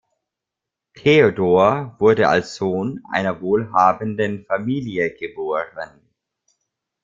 [0.95, 6.01] Theodor wurde als Sohn einer wohlhabenden Familie geboren.